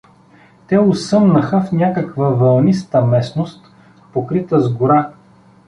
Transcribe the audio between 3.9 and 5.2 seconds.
покрита с гора.